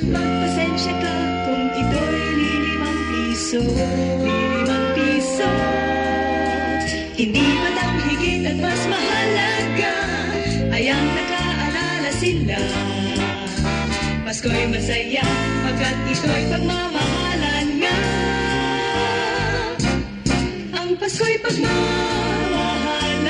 [0.00, 3.60] Magpasensya ka kung ito'y lilimang piso.
[4.24, 5.50] Lilimang piso.
[7.20, 9.92] Hindi man ang higit at mas mahalaga
[10.72, 12.56] ay ang nakaalala sila.
[14.24, 15.26] Pasko'y masaya
[15.68, 17.98] pagkat ito'y pagmamahalan nga.
[20.80, 23.28] Ang Pasko'y pagmamahalan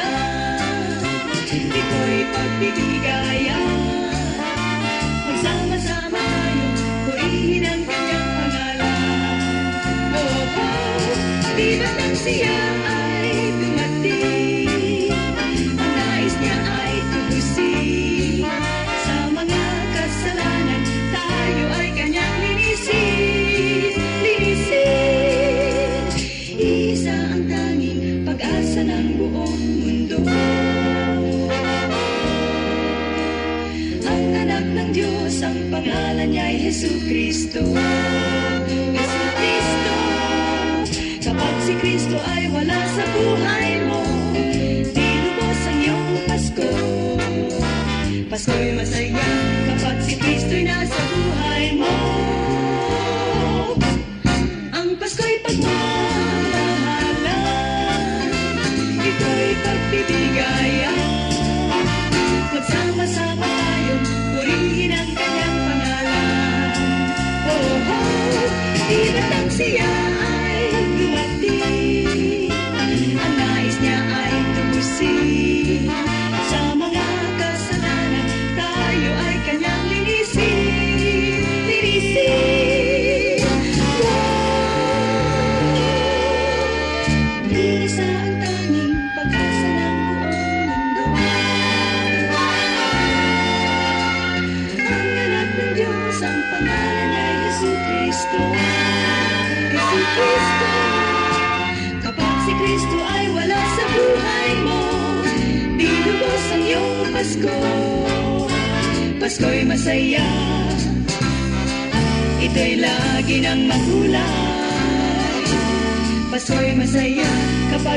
[1.51, 3.70] Ito'y pagbibigayan
[12.21, 15.09] siya ay dumating.
[15.81, 18.45] Ang nais niya ay tubusin.
[19.09, 19.65] Sa mga
[19.97, 26.05] kasalanan Tayo ay kanyang linisin Linisin.
[26.61, 30.21] Isa ang tanging pag-asa ng buong mundo.
[34.05, 37.65] Ang anak ng Diyos, ang pangalan niya ay Jesu Kristo
[41.71, 44.03] si Kristo ay wala sa buhay mo.
[44.91, 46.71] Di lubos ang iyong Pasko.
[48.27, 49.31] Pasko'y masaya
[49.71, 51.50] kapag si Kristo'y nasa buhay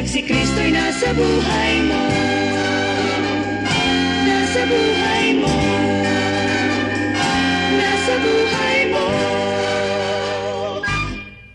[0.03, 2.03] kapag si Kristo'y nasa buhay mo
[4.27, 5.55] Nasa buhay mo
[7.79, 9.05] Nasa buhay mo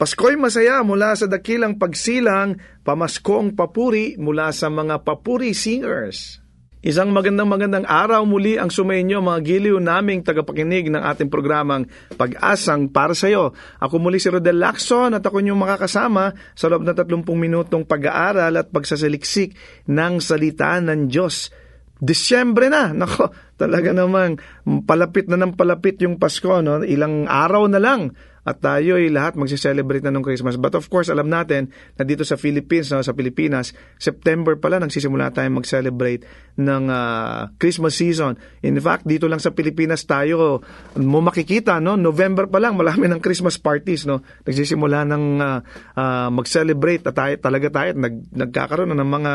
[0.00, 2.56] Pasko'y masaya mula sa dakilang pagsilang,
[2.86, 6.38] pamaskong papuri mula sa mga papuri singers.
[6.78, 12.94] Isang magandang magandang araw muli ang sumainyo mga giliw naming tagapakinig ng ating programang Pag-asang
[12.94, 13.50] para sa iyo.
[13.82, 18.54] Ako muli si Rodel Lacson at ako niyong makakasama sa loob ng 30 minutong pag-aaral
[18.54, 19.58] at pagsasaliksik
[19.90, 21.50] ng salita ng Diyos.
[21.98, 24.38] Disyembre na, nako, talaga namang
[24.86, 26.86] palapit na ng palapit yung Pasko, no?
[26.86, 28.14] ilang araw na lang
[28.48, 30.56] at tayo ay lahat magse-celebrate na ng Christmas.
[30.56, 31.68] But of course, alam natin
[32.00, 36.24] na dito sa Philippines, no, sa Pilipinas, September pala nagsisimula tayong mag-celebrate
[36.56, 38.40] ng uh, Christmas season.
[38.64, 40.64] In fact, dito lang sa Pilipinas tayo
[40.96, 44.24] mo makikita, no, November pa lang, malami ng Christmas parties, no.
[44.48, 45.58] Nagsisimula ng uh,
[46.00, 49.32] uh, mag-celebrate at tayo, talaga tayo nag, nagkakaroon na ng mga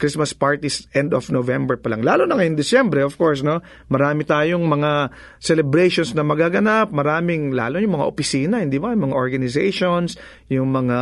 [0.00, 2.00] Christmas parties end of November pa lang.
[2.00, 3.60] Lalo na ngayon Disyembre, of course, no?
[3.92, 8.96] Marami tayong mga celebrations na magaganap, maraming, lalo yung mga opisina, hindi ba?
[8.96, 10.16] Yung mga organizations,
[10.48, 10.98] yung mga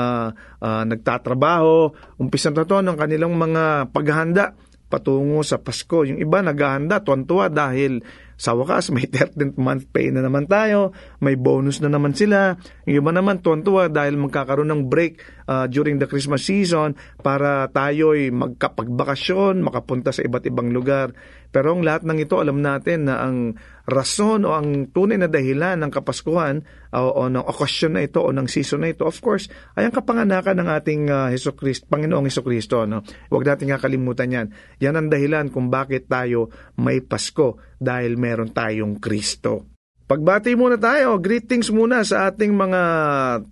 [0.59, 4.59] uh, nagtatrabaho, umpisa na to ng kanilang mga paghahanda
[4.89, 6.03] patungo sa Pasko.
[6.03, 8.03] Yung iba naghahanda, tuwan-tuwa dahil
[8.39, 12.55] sa wakas, may 13th month pay na naman tayo, may bonus na naman sila.
[12.87, 15.19] Yung iba naman tuwan-tuwa dahil magkakaroon ng break
[15.51, 21.11] uh, during the Christmas season para tayo'y magkapagbakasyon, makapunta sa iba't ibang lugar.
[21.49, 23.57] Pero ang lahat ng ito, alam natin na ang
[23.89, 26.61] rason o ang tunay na dahilan ng Kapaskuhan
[26.93, 29.49] o, o ng okasyon na ito o ng season na ito, of course,
[29.81, 32.85] ay ang kapanganakan ng ating uh, Heso Christ, Panginoong Heso Kristo.
[32.85, 33.01] No?
[33.33, 34.47] Huwag natin kakalimutan yan.
[34.85, 39.78] Yan ang dahilan kung bakit tayo may Pasko dahil meron tayong Kristo.
[40.09, 42.83] Pagbati muna tayo, greetings muna sa ating mga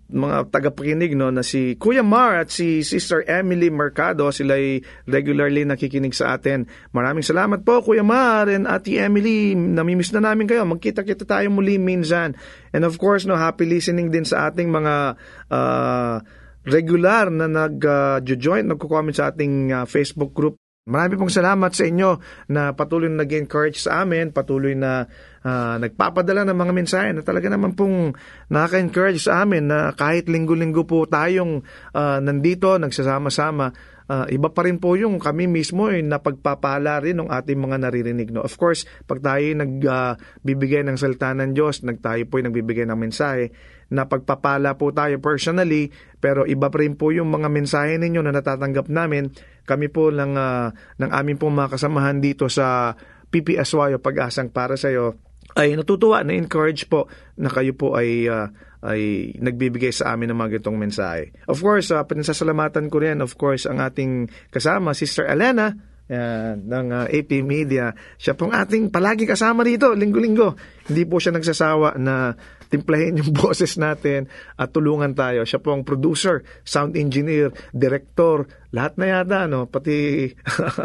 [0.09, 5.69] mga tagapakinig no na si Kuya Mar at si Sister Emily Mercado, sila ay regularly
[5.69, 6.65] nakikinig sa atin.
[6.97, 10.65] Maraming salamat po Kuya Mar and Ate Emily, namimiss na namin kayo.
[10.65, 12.33] Magkita-kita tayo muli minsan.
[12.73, 15.21] And of course, no happy listening din sa ating mga
[15.53, 16.25] uh,
[16.65, 20.57] regular na nag-join, uh, nagko-comment sa ating uh, Facebook group
[20.87, 25.11] Marami pong salamat sa inyo na patuloy na nag-encourage sa amin, patuloy na
[25.43, 28.15] uh, nagpapadala ng mga mensahe na talaga naman pong
[28.55, 33.75] nakaka-encourage sa amin na kahit linggo-linggo po tayong uh, nandito, nagsasama-sama,
[34.07, 38.31] uh, iba pa rin po yung kami mismo ay napagpapala rin ng ating mga naririnig.
[38.31, 38.47] No?
[38.47, 42.87] Of course, pag tayo nagbibigay uh, ng salita ng Diyos, nag tayo po ay nagbibigay
[42.87, 43.51] ng mensahe,
[43.93, 48.35] na pagpapala po tayo personally, pero iba pa rin po yung mga mensahe ninyo na
[48.35, 49.31] natatanggap namin.
[49.63, 52.99] Kami po ng, uh, ng aming po mga kasamahan dito sa
[53.31, 55.19] PPSY o Pag-asang para sa iyo
[55.57, 58.51] ay natutuwa, na-encourage po na kayo po ay uh,
[58.87, 61.33] ay nagbibigay sa amin ng mga gitong mensahe.
[61.49, 65.75] Of course, uh, pinasasalamatan ko rin, of course, ang ating kasama, Sister Elena,
[66.07, 67.91] yan, ng uh, AP Media.
[68.15, 70.55] Siya pong ating palagi kasama dito, linggo-linggo.
[70.87, 72.31] Hindi po siya nagsasawa na
[72.71, 75.43] timplahin yung boses natin at tulungan tayo.
[75.43, 79.67] Siya po ang producer, sound engineer, director, lahat na yata, no?
[79.67, 80.31] Pati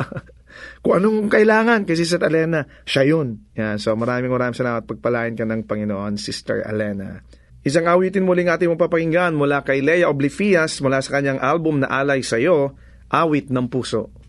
[0.84, 3.46] kung anong kailangan kay Sister Alena, siya yun.
[3.54, 7.22] Yan, so maraming maraming salamat pagpalain ka ng Panginoon, Sister Alena.
[7.62, 12.26] Isang awitin muling ating mapapakinggan mula kay Leia Oblifias mula sa kanyang album na Alay
[12.26, 12.74] Sa'yo,
[13.14, 14.21] Awit ng Puso.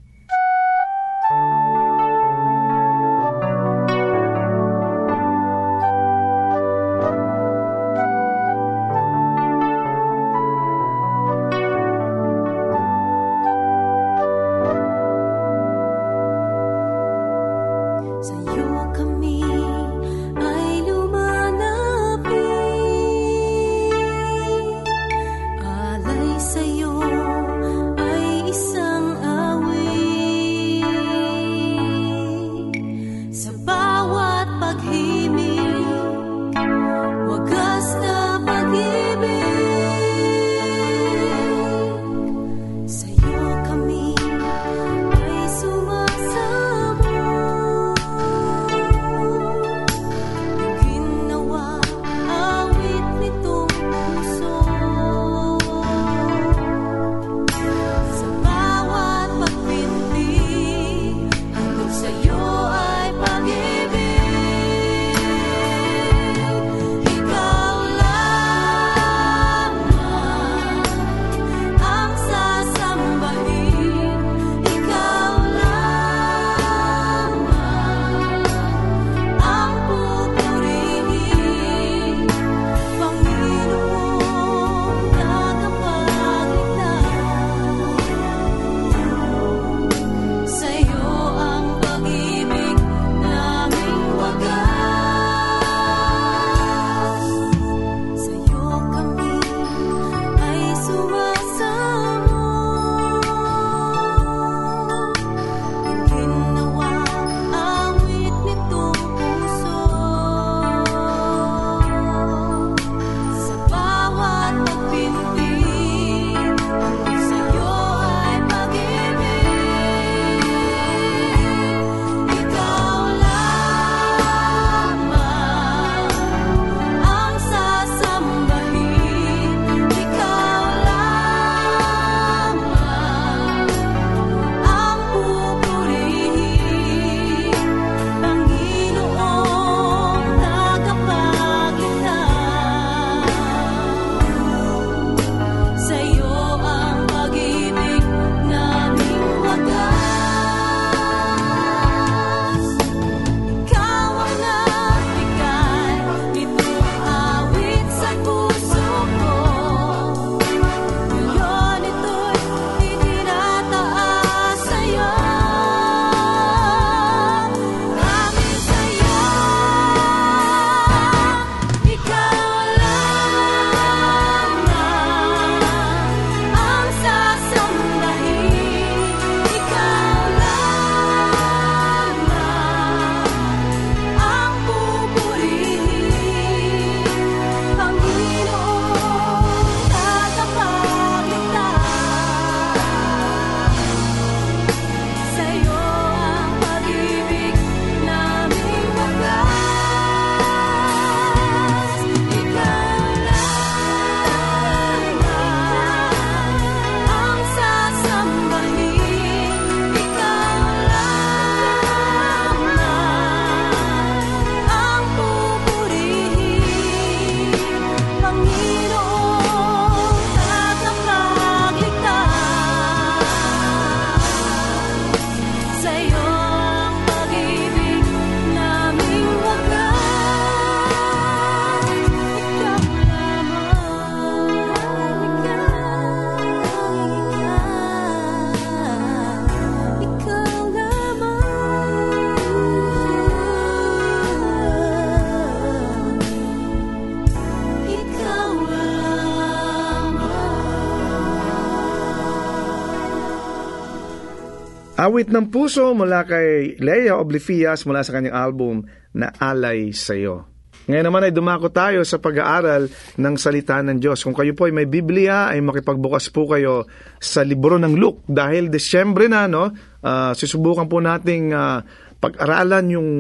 [255.03, 260.47] Awit ng puso mula kay Lea Oblifias mula sa kanyang album na Alay Sa'yo.
[260.87, 262.87] Ngayon naman ay dumako tayo sa pag-aaral
[263.19, 264.23] ng salita ng Diyos.
[264.23, 266.87] Kung kayo po ay may Biblia, ay makipagbukas po kayo
[267.19, 268.23] sa libro ng Luke.
[268.31, 269.75] Dahil Desyembre na, no,
[270.07, 271.83] uh, susubukan po nating uh,
[272.23, 273.11] pag-aralan yung,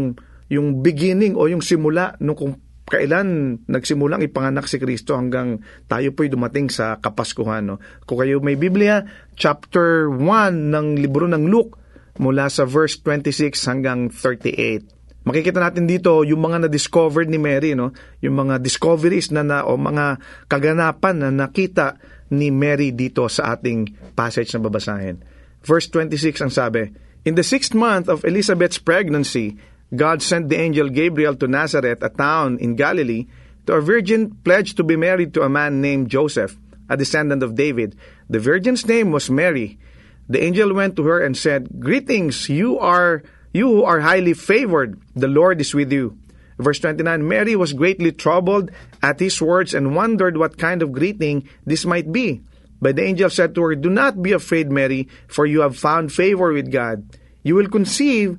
[0.54, 6.28] yung beginning o yung simula nung kung kailan nagsimulang ipanganak si Kristo hanggang tayo po'y
[6.28, 7.74] dumating sa Kapaskuhan.
[7.74, 7.76] No?
[8.04, 9.06] Kung kayo may Biblia,
[9.38, 11.78] chapter 1 ng libro ng Luke,
[12.20, 15.02] mula sa verse 26 hanggang 38.
[15.22, 17.94] Makikita natin dito yung mga na-discovered ni Mary, no?
[18.18, 20.18] yung mga discoveries na, na o mga
[20.50, 21.96] kaganapan na nakita
[22.34, 25.22] ni Mary dito sa ating passage na babasahin.
[25.62, 26.90] Verse 26 ang sabi,
[27.22, 29.54] In the sixth month of Elizabeth's pregnancy,
[29.94, 33.26] God sent the angel Gabriel to Nazareth, a town in Galilee,
[33.66, 36.56] to a virgin pledged to be married to a man named Joseph,
[36.88, 37.96] a descendant of David.
[38.28, 39.78] The virgin's name was Mary.
[40.28, 43.22] The angel went to her and said, Greetings, you are
[43.52, 46.16] you who are highly favored, the Lord is with you.
[46.58, 48.70] Verse 29 Mary was greatly troubled
[49.02, 52.42] at his words and wondered what kind of greeting this might be.
[52.80, 56.12] But the angel said to her, Do not be afraid, Mary, for you have found
[56.12, 57.04] favor with God.
[57.42, 58.38] You will conceive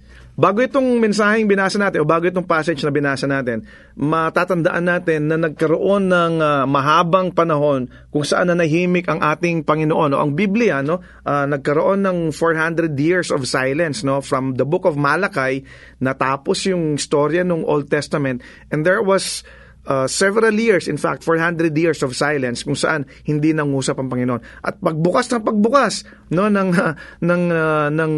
[0.41, 3.61] Bago itong mensaheng binasa natin o bago itong passage na binasa natin,
[3.93, 10.09] matatandaan natin na nagkaroon ng uh, mahabang panahon kung saan na nahimik ang ating Panginoon.
[10.09, 10.17] No?
[10.17, 10.97] Ang Biblia, no,
[11.29, 15.61] uh, nagkaroon ng 400 years of silence no, from the book of Malachi,
[16.01, 18.41] natapos yung storya ng Old Testament,
[18.73, 19.45] and there was
[19.87, 24.41] uh, several years, in fact, 400 years of silence kung saan hindi nangusap ang Panginoon.
[24.61, 26.93] At pagbukas ng pagbukas no, ng, uh,
[27.29, 28.13] ng, uh, ng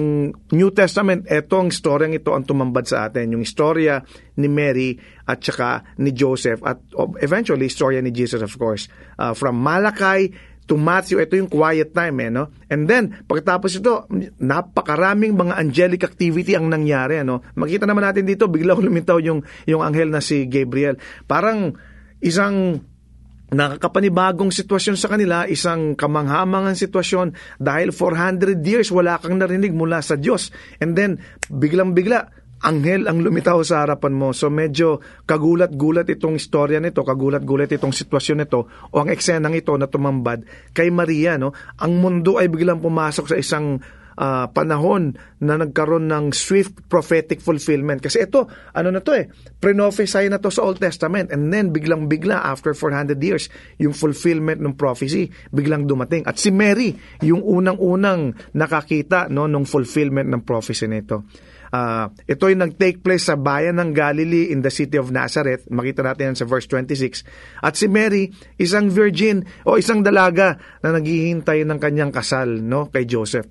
[0.56, 3.36] New Testament, etong storyang ito ang tumambad sa atin.
[3.38, 4.04] Yung istorya
[4.40, 4.98] ni Mary
[5.30, 6.84] at saka ni Joseph at
[7.22, 8.90] eventually, istorya ni Jesus, of course.
[9.16, 12.52] Uh, from Malachi to Matthew, ito yung quiet time eh, no?
[12.72, 14.08] And then, pagkatapos ito,
[14.40, 17.44] napakaraming mga angelic activity ang nangyari, ano?
[17.60, 20.96] Makita naman natin dito, bigla lumitaw yung, yung anghel na si Gabriel.
[21.28, 21.76] Parang
[22.24, 22.80] isang
[23.54, 30.18] nakakapanibagong sitwasyon sa kanila, isang kamanghamangan sitwasyon dahil 400 years wala kang narinig mula sa
[30.18, 30.50] Diyos.
[30.82, 31.22] And then,
[31.54, 34.32] biglang-bigla, anghel ang lumitaw sa harapan mo.
[34.32, 39.92] So medyo kagulat-gulat itong istorya nito, kagulat-gulat itong sitwasyon nito o ang eksenang ito na
[39.92, 41.36] tumambad kay Maria.
[41.36, 41.52] No?
[41.84, 43.84] Ang mundo ay biglang pumasok sa isang
[44.18, 48.00] uh, panahon na nagkaroon ng swift prophetic fulfillment.
[48.00, 49.30] Kasi ito, ano na to eh,
[49.60, 53.50] prenophesy na to sa Old Testament and then biglang-bigla after 400 years,
[53.82, 56.26] yung fulfillment ng prophecy biglang dumating.
[56.26, 61.28] At si Mary, yung unang-unang nakakita no, nung fulfillment ng prophecy nito.
[61.74, 65.66] Uh, ito ay nag-take place sa bayan ng Galilee in the city of Nazareth.
[65.74, 67.26] Makita natin yan sa verse 26.
[67.66, 68.30] At si Mary,
[68.62, 73.50] isang virgin o isang dalaga na naghihintay ng kanyang kasal no, kay Joseph.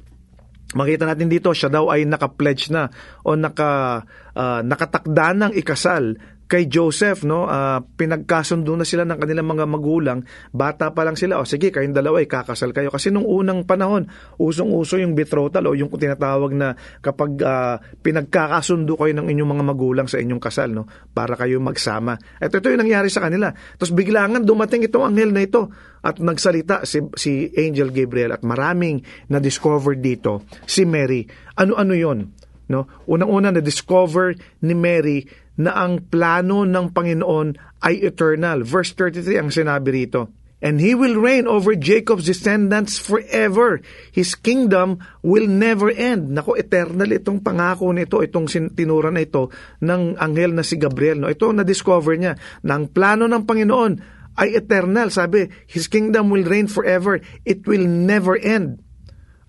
[0.72, 2.88] Makita natin dito, siya daw ay naka-pledge na
[3.26, 4.06] o naka,
[4.38, 6.16] uh, nakatakda ng ikasal
[6.52, 10.20] kay Joseph, no, uh, pinagkasundo na sila ng kanilang mga magulang,
[10.52, 12.92] bata pa lang sila, o sige, kayong dalawa ay kakasal kayo.
[12.92, 14.04] Kasi nung unang panahon,
[14.36, 20.04] usong-uso yung betrothal o yung tinatawag na kapag uh, pinagkakasundo kayo ng inyong mga magulang
[20.12, 20.84] sa inyong kasal, no,
[21.16, 22.20] para kayo magsama.
[22.36, 23.48] At ito yung nangyari sa kanila.
[23.80, 25.72] Tapos biglangan dumating itong anghel na ito
[26.04, 29.00] at nagsalita si, si Angel Gabriel at maraming
[29.32, 31.24] na-discover dito si Mary.
[31.56, 32.20] Ano-ano yon
[32.72, 32.88] No?
[33.04, 34.32] Unang-una na-discover
[34.64, 35.28] ni Mary
[35.60, 38.64] na ang plano ng Panginoon ay eternal.
[38.64, 40.42] Verse 33 ang sinabi rito.
[40.62, 43.82] And he will reign over Jacob's descendants forever.
[44.14, 46.38] His kingdom will never end.
[46.38, 49.50] Nako, eternal itong pangako nito, itong tinura na ito
[49.82, 51.18] ng anghel na si Gabriel.
[51.18, 51.26] No?
[51.26, 53.92] Ito na-discover niya na ang plano ng Panginoon
[54.38, 55.10] ay eternal.
[55.10, 57.18] Sabi, His kingdom will reign forever.
[57.42, 58.78] It will never end.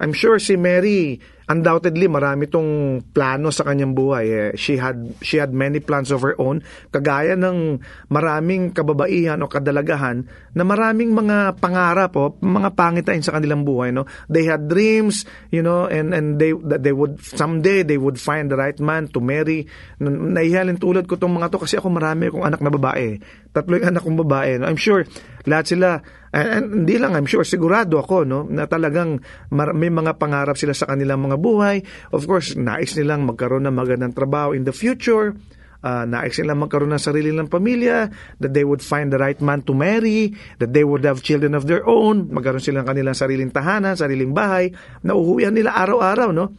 [0.01, 4.25] I'm sure si Mary undoubtedly marami tong plano sa kanyang buhay.
[4.27, 9.51] Eh, she had she had many plans of her own, kagaya ng maraming kababaihan o
[9.51, 10.23] kadalagahan
[10.55, 14.07] na maraming mga pangarap o mga pangitain sa kanilang buhay, no.
[14.31, 18.47] They had dreams, you know, and and they that they would someday they would find
[18.47, 19.67] the right man to marry.
[19.99, 23.19] Naihalin tulad ko tong mga to kasi ako marami akong anak na babae.
[23.51, 24.61] Tatlo yung anak kong babae.
[24.61, 24.69] No?
[24.69, 25.03] I'm sure
[25.43, 25.99] lahat sila
[26.33, 29.21] and, and hindi lang I'm sure sigurado ako no na talagang
[29.53, 31.85] may mga pangarap sila sa kanilang mga buhay.
[32.09, 35.37] Of course, nais nilang magkaroon ng magandang trabaho in the future.
[35.83, 38.07] Uh, nais nilang magkaroon ng sarili ng pamilya,
[38.39, 41.67] that they would find the right man to marry, that they would have children of
[41.67, 44.71] their own, magkaroon sila ng kanilang sariling tahanan, sariling bahay,
[45.03, 46.55] na uhuwian nila araw-araw, no?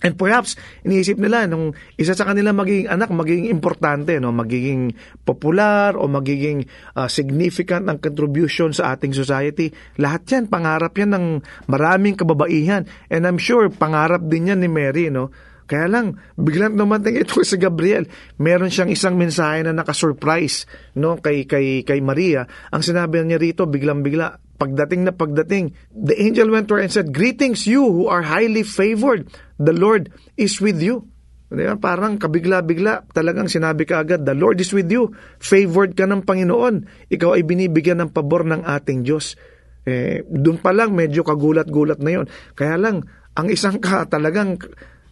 [0.00, 4.32] And perhaps, iniisip nila nung isa sa kanila magiging anak, magiging importante, no?
[4.32, 6.64] magiging popular o magiging
[6.96, 9.68] uh, significant ang contribution sa ating society.
[10.00, 11.26] Lahat yan, pangarap yan ng
[11.68, 12.88] maraming kababaihan.
[13.12, 15.28] And I'm sure, pangarap din yan ni Mary, no?
[15.70, 18.10] Kaya lang, biglang dumating ito si Gabriel.
[18.42, 20.66] Meron siyang isang mensahe na naka-surprise
[20.98, 22.42] no, kay, kay, kay Maria.
[22.74, 27.16] Ang sinabi niya rito, biglang-bigla, pagdating na pagdating, the angel went to her and said,
[27.16, 29.32] Greetings you who are highly favored.
[29.56, 31.08] The Lord is with you.
[31.50, 31.80] Diba?
[31.80, 35.10] Parang kabigla-bigla, talagang sinabi ka agad, the Lord is with you.
[35.42, 37.08] Favored ka ng Panginoon.
[37.10, 39.34] Ikaw ay binibigyan ng pabor ng ating Diyos.
[39.82, 42.26] Eh, doon pa lang medyo kagulat-gulat na yon.
[42.54, 43.02] Kaya lang,
[43.34, 44.60] ang isang ka talagang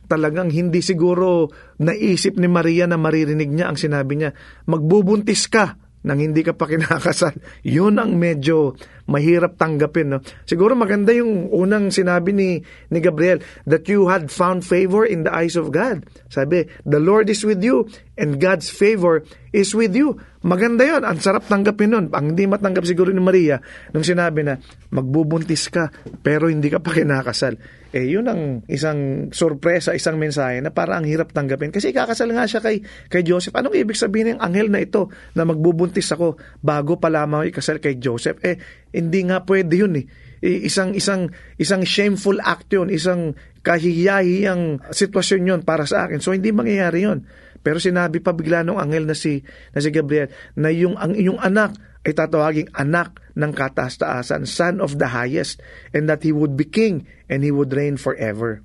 [0.09, 1.53] talagang hindi siguro
[1.85, 4.31] naisip ni Maria na maririnig niya ang sinabi niya,
[4.65, 7.35] magbubuntis ka nang hindi ka pa kinakasal.
[7.67, 10.15] Yun ang medyo mahirap tanggapin.
[10.15, 10.19] No?
[10.45, 12.49] Siguro maganda yung unang sinabi ni,
[12.93, 16.07] ni Gabriel, that you had found favor in the eyes of God.
[16.29, 19.23] Sabi, the Lord is with you and God's favor
[19.55, 20.19] is with you.
[20.43, 22.07] Maganda yon Ang sarap tanggapin nun.
[22.11, 23.63] Ang hindi matanggap siguro ni Maria
[23.95, 24.59] nung sinabi na
[24.91, 25.89] magbubuntis ka
[26.21, 27.57] pero hindi ka pa kinakasal.
[27.89, 31.73] Eh, yun ang isang sorpresa, isang mensahe na para ang hirap tanggapin.
[31.73, 33.57] Kasi kakasal nga siya kay, kay Joseph.
[33.57, 37.97] Anong ibig sabihin ng anghel na ito na magbubuntis ako bago pa lamang ikasal kay
[37.97, 38.37] Joseph?
[38.45, 38.61] Eh,
[38.93, 40.05] hindi nga pwede yun eh.
[40.39, 46.23] Isang, isang, isang shameful act yun, isang kahihiyahiyang sitwasyon yun para sa akin.
[46.23, 47.27] So, hindi mangyayari yun.
[47.69, 49.45] Pero sinabi pa bigla nung anghel na si,
[49.77, 51.77] na si Gabriel na yung, ang inyong anak
[52.09, 55.61] ay tatawaging anak ng kataas-taasan, son of the highest,
[55.93, 58.65] and that he would be king and he would reign forever.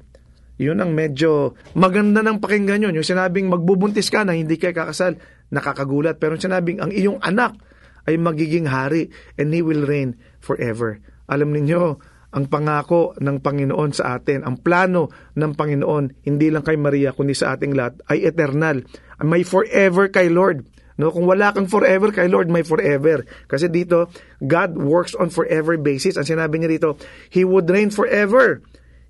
[0.55, 2.95] Yun ang medyo maganda ng pakinggan yun.
[2.95, 5.19] Yung sinabing magbubuntis ka na hindi ka kakasal,
[5.51, 6.15] nakakagulat.
[6.15, 7.59] Pero sinabing ang iyong anak
[8.07, 11.03] ay magiging hari and he will reign forever.
[11.27, 11.99] Alam ninyo,
[12.33, 17.37] ang pangako ng Panginoon sa atin, ang plano ng Panginoon, hindi lang kay Maria, kundi
[17.37, 18.81] sa ating lahat, ay eternal.
[19.21, 20.65] May forever kay Lord.
[20.97, 23.25] No, kung wala kang forever kay Lord, may forever.
[23.49, 24.09] Kasi dito,
[24.41, 26.17] God works on forever basis.
[26.17, 26.89] Ang sinabi niya dito,
[27.33, 28.61] He would reign forever.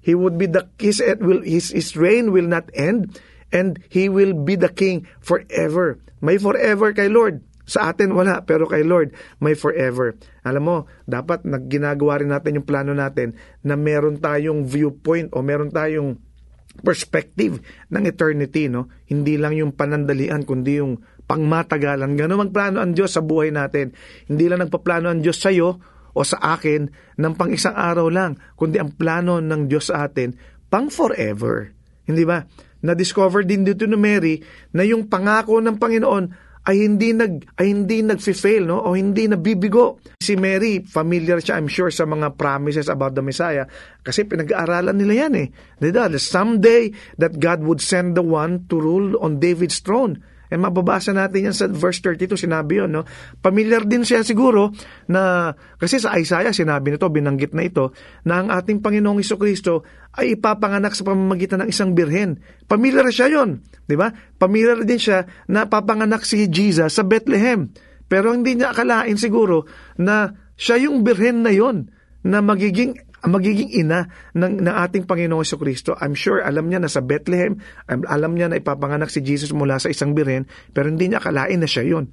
[0.04, 3.16] He would be the his will his, his reign will not end
[3.56, 5.96] and he will be the king forever.
[6.20, 7.40] May forever kay Lord.
[7.64, 10.20] Sa atin wala, pero kay Lord may forever.
[10.44, 15.72] Alam mo, dapat nagginagawa rin natin yung plano natin na meron tayong viewpoint o meron
[15.72, 16.20] tayong
[16.82, 17.62] perspective
[17.94, 18.90] ng eternity, no?
[19.06, 21.00] Hindi lang yung panandalian, kundi yung
[21.30, 22.18] pangmatagalan.
[22.18, 23.94] Gano'n magplano ang Diyos sa buhay natin.
[24.28, 25.80] Hindi lang nagpaplano ang Diyos sa iyo
[26.14, 30.34] o sa akin ng pang isang araw lang, kundi ang plano ng Diyos sa atin
[30.68, 31.70] pang forever.
[32.10, 32.44] Hindi ba?
[32.84, 34.36] Na-discover din dito ni Mary
[34.76, 36.26] na yung pangako ng Panginoon
[36.64, 40.00] ay hindi nag ay hindi nagfi-fail no o hindi nabibigo.
[40.24, 43.68] Si Mary familiar siya I'm sure sa mga promises about the Messiah
[44.00, 45.48] kasi pinag-aaralan nila yan eh.
[45.80, 46.08] Diba?
[46.16, 50.24] Someday that God would send the one to rule on David's throne.
[50.54, 53.10] And mababasa natin yan sa verse 32, sinabi yun, no?
[53.42, 54.70] Familiar din siya siguro
[55.10, 55.50] na,
[55.82, 57.90] kasi sa Isaiah sinabi nito, binanggit na ito,
[58.30, 59.82] na ang ating Panginoong Iso Kristo
[60.14, 62.38] ay ipapanganak sa pamamagitan ng isang birhen.
[62.70, 64.14] Familiar siya yon, di ba?
[64.38, 67.74] Familiar din siya na papanganak si Jesus sa Bethlehem.
[68.06, 69.66] Pero hindi niya akalain siguro
[69.98, 71.90] na siya yung birhen na yon
[72.22, 75.96] na magiging ang magiging ina ng, ng ating Panginoong Heso Kristo.
[75.96, 77.56] I'm sure alam niya na sa Bethlehem,
[77.88, 80.44] alam niya na ipapanganak si Jesus mula sa isang biren,
[80.76, 82.12] pero hindi niya akalain na siya yon.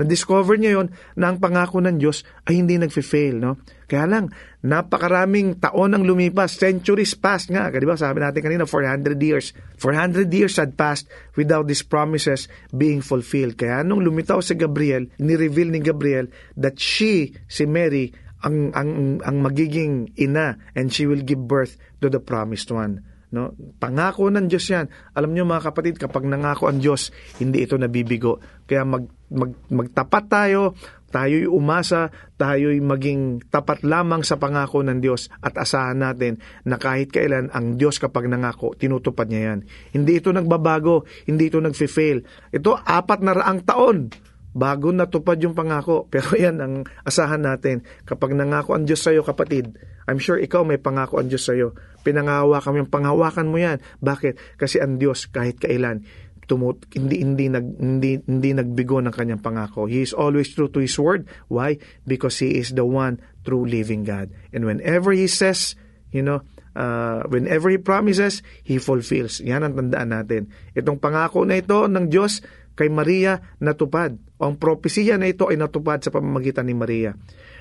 [0.00, 0.88] Na-discover niya yon
[1.20, 3.36] na ang pangako ng Diyos ay hindi nagfe-fail.
[3.36, 3.60] No?
[3.84, 4.32] Kaya lang,
[4.64, 7.68] napakaraming taon ang lumipas, centuries passed nga.
[7.68, 7.98] Di ba?
[7.98, 9.52] Sabi natin kanina, 400 years.
[9.76, 13.58] 400 years had passed without these promises being fulfilled.
[13.60, 18.90] Kaya nung lumitaw si Gabriel, ni-reveal ni Gabriel that she, si Mary, ang ang
[19.22, 23.02] ang magiging ina and she will give birth to the promised one.
[23.32, 23.56] No?
[23.80, 24.92] Pangako ng Diyos yan.
[25.16, 27.08] Alam niyo mga kapatid, kapag nangako ang Diyos,
[27.40, 28.44] hindi ito nabibigo.
[28.68, 30.76] Kaya mag, mag, magtapat tayo,
[31.08, 37.08] tayo'y umasa, tayo'y maging tapat lamang sa pangako ng Diyos at asahan natin na kahit
[37.08, 39.58] kailan ang Diyos kapag nangako, tinutupad niya yan.
[39.96, 42.52] Hindi ito nagbabago, hindi ito nagfe-fail.
[42.52, 44.12] Ito apat na raang taon
[44.52, 46.06] bago natupad yung pangako.
[46.12, 47.84] Pero yan ang asahan natin.
[48.04, 51.74] Kapag nangako ang Diyos sa'yo, kapatid, I'm sure ikaw may pangako ang Diyos sa'yo.
[52.04, 53.80] Pinangawa kami, panghawakan mo yan.
[54.00, 54.60] Bakit?
[54.60, 56.04] Kasi ang Diyos kahit kailan
[56.52, 59.86] tumut hindi hindi nag hindi hindi nagbigo ng kanyang pangako.
[59.86, 61.24] He is always true to his word.
[61.48, 61.78] Why?
[62.04, 64.34] Because he is the one true living God.
[64.50, 65.78] And whenever he says,
[66.10, 66.42] you know,
[66.76, 69.40] uh, whenever he promises, he fulfills.
[69.40, 70.42] Yan ang tandaan natin.
[70.76, 72.42] Itong pangako na ito ng Diyos
[72.82, 74.18] kay Maria natupad.
[74.42, 77.14] O ang propesya na ito ay natupad sa pamamagitan ni Maria.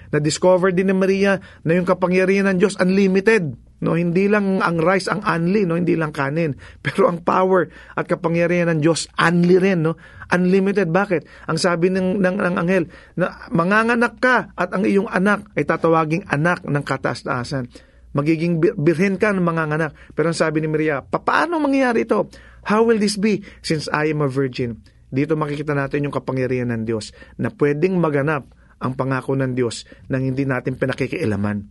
[0.10, 3.54] Na-discover din ni Maria na yung kapangyarihan ng Diyos unlimited.
[3.82, 6.54] No, hindi lang ang rice ang unli, no, hindi lang kanin,
[6.86, 7.66] pero ang power
[7.98, 9.98] at kapangyarihan ng Diyos unli rin, no.
[10.30, 10.94] Unlimited.
[10.94, 11.50] Bakit?
[11.50, 12.86] Ang sabi ng, ng, ng anghel,
[13.18, 17.74] na manganganak ka at ang iyong anak ay tatawaging anak ng kataas-taasan.
[18.14, 19.98] Magiging birhen ka ng manganganak.
[20.14, 22.30] Pero ang sabi ni Maria, paano mangyayari ito?
[22.68, 24.84] How will this be since I am a virgin?
[25.12, 28.48] Dito makikita natin yung kapangyarihan ng Diyos na pwedeng maganap
[28.82, 31.68] ang pangako ng Diyos nang hindi natin pinakikialaman.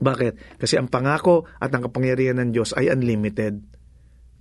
[0.00, 0.56] Bakit?
[0.56, 3.60] Kasi ang pangako at ang kapangyarihan ng Diyos ay unlimited.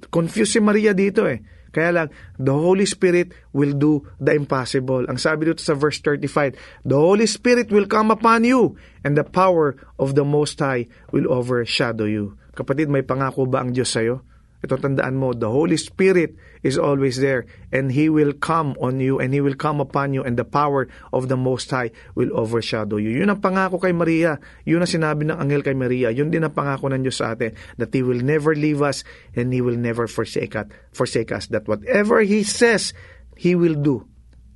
[0.08, 1.44] Confused si Maria dito eh.
[1.70, 2.08] Kaya lang,
[2.42, 5.06] the Holy Spirit will do the impossible.
[5.06, 8.74] Ang sabi dito sa verse 35, The Holy Spirit will come upon you,
[9.06, 12.40] and the power of the Most High will overshadow you.
[12.58, 14.26] Kapatid, may pangako ba ang Diyos sa'yo?
[14.60, 16.36] Ito tandaan mo, the Holy Spirit
[16.68, 20.20] is always there and He will come on you and He will come upon you
[20.20, 23.16] and the power of the Most High will overshadow you.
[23.16, 24.36] Yun ang pangako kay Maria.
[24.68, 26.12] Yun ang sinabi ng anghel kay Maria.
[26.12, 29.56] Yun din ang pangako ng Diyos sa atin that He will never leave us and
[29.56, 31.48] He will never forsake us.
[31.48, 32.92] That whatever He says,
[33.40, 34.04] He will do.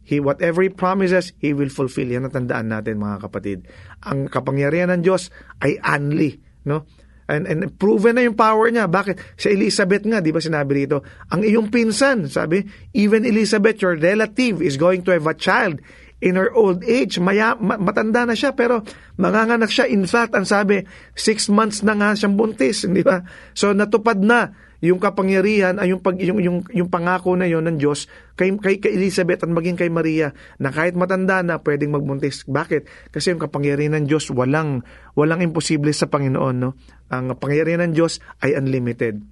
[0.04, 2.12] He, whatever He promises, He will fulfill.
[2.12, 3.72] Yan ang tandaan natin mga kapatid.
[4.04, 5.32] Ang kapangyarihan ng Diyos
[5.64, 6.44] ay unli.
[6.68, 6.84] No?
[7.28, 8.92] And, and proven na yung power niya.
[8.92, 9.40] Bakit?
[9.40, 14.60] Sa Elizabeth nga, di ba sinabi rito, ang iyong pinsan, sabi, even Elizabeth, your relative,
[14.60, 15.80] is going to have a child
[16.24, 17.20] in her old age.
[17.20, 18.84] Maya, matanda na siya, pero
[19.20, 19.92] manganganak siya.
[19.92, 23.28] In fact, ang sabi, six months na nga siyang buntis, di ba?
[23.52, 27.80] So, natupad na yung kapangyarihan ay yung pag yung yung, yung pangako na yon ng
[27.80, 32.44] Diyos kay, kay kay Elizabeth at maging kay Maria na kahit matanda na pwedeng magbuntis.
[32.44, 33.08] Bakit?
[33.16, 34.84] Kasi yung kapangyarihan ng Diyos walang
[35.16, 36.76] walang imposible sa Panginoon, no?
[37.08, 39.24] Ang kapangyarihan ng Diyos ay unlimited.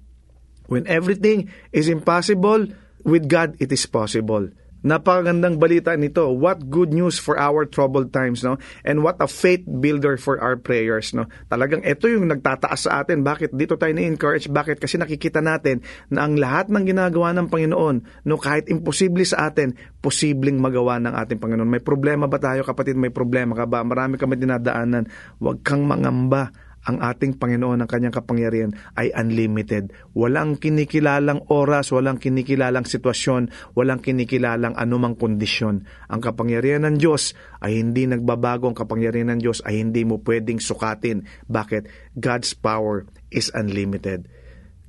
[0.72, 2.72] When everything is impossible,
[3.04, 4.48] with God it is possible.
[4.82, 6.26] Napakagandang balita nito.
[6.34, 8.58] What good news for our troubled times, no?
[8.82, 11.30] And what a faith builder for our prayers, no?
[11.46, 13.22] Talagang ito yung nagtataas sa atin.
[13.22, 13.54] Bakit?
[13.54, 14.50] Dito tayo na-encourage.
[14.50, 14.82] Bakit?
[14.82, 19.74] Kasi nakikita natin na ang lahat ng ginagawa ng Panginoon, no, kahit imposible sa atin,
[20.02, 21.70] posibleng magawa ng ating Panginoon.
[21.70, 22.98] May problema ba tayo, kapatid?
[22.98, 23.86] May problema ka ba?
[23.86, 25.06] Marami kami dinadaanan.
[25.38, 26.50] Huwag kang mangamba
[26.82, 29.94] ang ating Panginoon ng kanyang kapangyarihan ay unlimited.
[30.18, 35.86] Walang kinikilalang oras, walang kinikilalang sitwasyon, walang kinikilalang anumang kondisyon.
[36.10, 38.66] Ang kapangyarihan ng Diyos ay hindi nagbabago.
[38.66, 41.22] Ang kapangyarihan ng Diyos ay hindi mo pwedeng sukatin.
[41.46, 42.14] Bakit?
[42.18, 44.26] God's power is unlimited.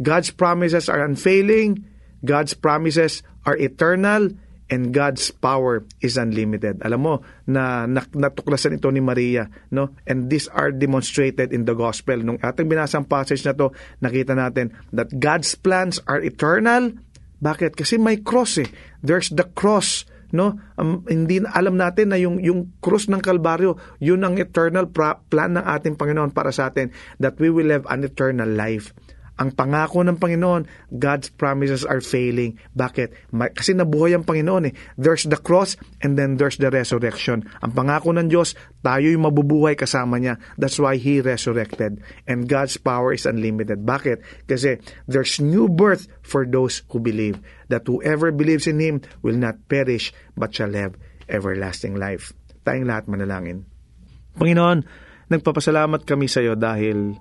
[0.01, 1.85] God's promises are unfailing.
[2.25, 4.33] God's promises are eternal
[4.73, 6.81] and God's power is unlimited.
[6.81, 9.93] Alam mo na natuklasan ito ni Maria, no?
[10.09, 12.17] And these are demonstrated in the gospel.
[12.17, 13.69] Nung ating binasang passage na to,
[14.01, 16.97] nakita natin that God's plans are eternal.
[17.37, 17.77] Bakit?
[17.77, 18.69] Kasi may cross eh.
[19.05, 24.25] There's the cross no um, hindi alam natin na yung yung cross ng kalbaryo yun
[24.25, 26.89] ang eternal plan ng ating Panginoon para sa atin
[27.21, 28.97] that we will have an eternal life
[29.33, 32.61] ang pangako ng Panginoon, God's promises are failing.
[32.77, 33.33] Bakit?
[33.57, 34.73] Kasi nabuhay ang Panginoon eh.
[34.93, 35.73] There's the cross
[36.05, 37.49] and then there's the resurrection.
[37.65, 38.53] Ang pangako ng Diyos,
[38.85, 40.37] tayo'y mabubuhay kasama niya.
[40.61, 42.05] That's why He resurrected.
[42.29, 43.81] And God's power is unlimited.
[43.81, 44.21] Bakit?
[44.45, 44.77] Kasi
[45.09, 47.41] there's new birth for those who believe.
[47.73, 50.93] That whoever believes in Him will not perish but shall have
[51.25, 52.37] everlasting life.
[52.61, 53.65] Tayong lahat manalangin.
[54.37, 54.85] Panginoon,
[55.33, 57.17] nagpapasalamat kami sa iyo dahil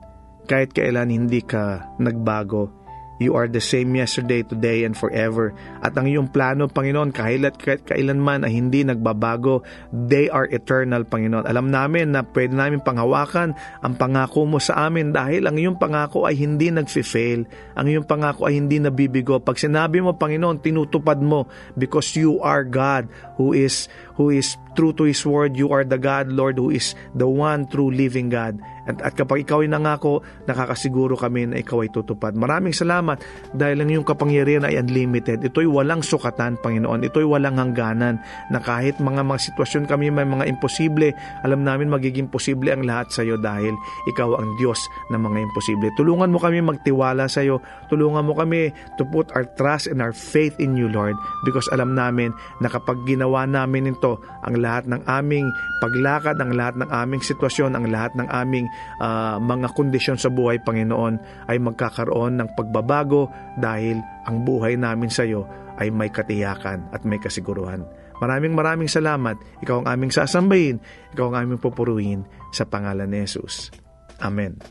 [0.46, 2.82] kahit kailan hindi ka nagbago.
[3.22, 5.54] You are the same yesterday, today, and forever.
[5.78, 9.62] At ang iyong plano, Panginoon, kahit kailanman ay hindi nagbabago,
[9.94, 11.46] they are eternal, Panginoon.
[11.46, 16.26] Alam namin na pwede namin panghawakan ang pangako mo sa amin dahil ang iyong pangako
[16.26, 17.46] ay hindi nagfi-fail.
[17.78, 19.38] Ang iyong pangako ay hindi nabibigo.
[19.38, 21.46] Pag sinabi mo, Panginoon, tinutupad mo
[21.78, 23.06] because you are God
[23.38, 23.86] who is
[24.18, 27.70] who is true to His Word, you are the God, Lord, who is the one
[27.70, 28.58] true living God.
[28.82, 32.34] At, at kapag ikaw ay nangako, nakakasiguro kami na ikaw ay tutupad.
[32.34, 33.22] Maraming salamat
[33.54, 35.38] dahil ang iyong kapangyarihan ay unlimited.
[35.46, 37.06] Ito'y walang sukatan, Panginoon.
[37.06, 38.18] Ito'y walang hangganan
[38.50, 41.14] na kahit mga mga sitwasyon kami may mga imposible,
[41.46, 43.74] alam namin magiging posible ang lahat sa iyo dahil
[44.10, 44.78] ikaw ang Diyos
[45.14, 45.88] ng mga imposible.
[45.94, 47.62] Tulungan mo kami magtiwala sa iyo.
[47.86, 51.14] Tulungan mo kami to put our trust and our faith in you, Lord,
[51.46, 55.46] because alam namin na kapag ginawa namin ito, ang lahat ng aming
[55.78, 58.66] paglakad, ang lahat ng aming sitwasyon, ang lahat ng aming
[59.00, 65.24] uh, mga kondisyon sa buhay, Panginoon, ay magkakaroon ng pagbabago dahil ang buhay namin sa
[65.24, 65.48] iyo
[65.80, 67.82] ay may katiyakan at may kasiguruhan.
[68.22, 69.34] Maraming maraming salamat.
[69.66, 70.78] Ikaw ang aming sasambahin.
[71.10, 72.22] Ikaw ang aming pupuruhin
[72.54, 73.74] sa pangalan ni Jesus.
[74.22, 74.62] Amen.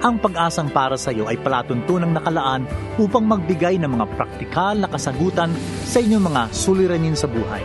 [0.00, 2.68] Ang pag-asang para sa iyo ay palatuntunang nakalaan
[3.00, 5.50] upang magbigay ng mga praktikal na kasagutan
[5.88, 7.64] sa inyong mga suliranin sa buhay.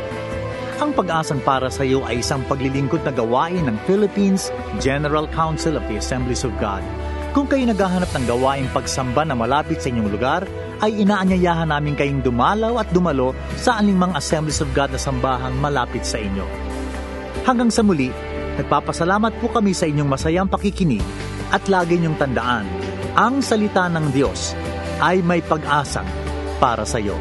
[0.81, 4.49] Ang pag-asang para sa iyo ay isang paglilingkod na gawain ng Philippines
[4.81, 6.83] General Council of the Assemblies of God
[7.35, 10.47] kung kayo naghahanap ng gawaing pagsamba na malapit sa inyong lugar,
[10.79, 16.07] ay inaanyayahan namin kayong dumalaw at dumalo sa anumang Assemblies of God na sambahang malapit
[16.07, 16.47] sa inyo.
[17.43, 18.07] Hanggang sa muli,
[18.55, 21.03] nagpapasalamat po kami sa inyong masayang pakikinig
[21.51, 22.63] at lagi niyong tandaan,
[23.19, 24.55] ang salita ng Diyos
[25.03, 26.07] ay may pag-asang
[26.63, 27.19] para sa iyo.